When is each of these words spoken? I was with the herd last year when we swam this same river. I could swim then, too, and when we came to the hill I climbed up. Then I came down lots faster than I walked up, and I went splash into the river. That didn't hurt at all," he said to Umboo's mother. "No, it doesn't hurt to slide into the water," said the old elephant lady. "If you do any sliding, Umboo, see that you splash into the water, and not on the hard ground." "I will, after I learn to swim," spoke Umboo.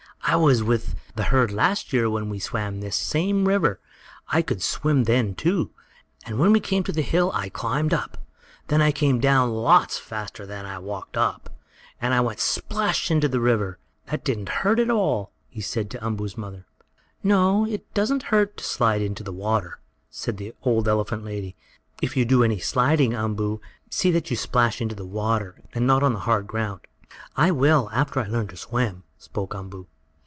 I 0.23 0.35
was 0.37 0.63
with 0.63 0.95
the 1.15 1.23
herd 1.25 1.51
last 1.51 1.91
year 1.91 2.09
when 2.09 2.29
we 2.29 2.39
swam 2.39 2.79
this 2.79 2.95
same 2.95 3.47
river. 3.49 3.81
I 4.29 4.41
could 4.43 4.61
swim 4.61 5.03
then, 5.03 5.33
too, 5.35 5.71
and 6.25 6.37
when 6.39 6.53
we 6.53 6.59
came 6.61 6.83
to 6.83 6.91
the 6.93 7.01
hill 7.01 7.31
I 7.33 7.49
climbed 7.49 7.93
up. 7.93 8.17
Then 8.69 8.81
I 8.81 8.91
came 8.93 9.19
down 9.19 9.49
lots 9.51 9.97
faster 9.97 10.45
than 10.45 10.63
I 10.65 10.77
walked 10.79 11.17
up, 11.17 11.49
and 11.99 12.13
I 12.13 12.21
went 12.21 12.39
splash 12.39 13.11
into 13.11 13.27
the 13.27 13.41
river. 13.41 13.77
That 14.05 14.23
didn't 14.23 14.47
hurt 14.63 14.79
at 14.79 14.89
all," 14.91 15.31
he 15.49 15.59
said 15.59 15.89
to 15.89 16.05
Umboo's 16.05 16.37
mother. 16.37 16.65
"No, 17.23 17.65
it 17.65 17.91
doesn't 17.93 18.23
hurt 18.31 18.55
to 18.57 18.63
slide 18.63 19.01
into 19.01 19.23
the 19.25 19.33
water," 19.33 19.79
said 20.11 20.37
the 20.37 20.53
old 20.63 20.87
elephant 20.87 21.25
lady. 21.25 21.57
"If 22.01 22.15
you 22.15 22.23
do 22.23 22.41
any 22.43 22.59
sliding, 22.59 23.13
Umboo, 23.13 23.59
see 23.89 24.11
that 24.11 24.29
you 24.31 24.37
splash 24.37 24.79
into 24.81 24.95
the 24.95 25.03
water, 25.03 25.59
and 25.73 25.85
not 25.85 26.03
on 26.03 26.13
the 26.13 26.19
hard 26.29 26.47
ground." 26.47 26.81
"I 27.35 27.51
will, 27.51 27.89
after 27.91 28.21
I 28.21 28.27
learn 28.27 28.47
to 28.49 28.55
swim," 28.55 29.03
spoke 29.17 29.53
Umboo. 29.53 29.87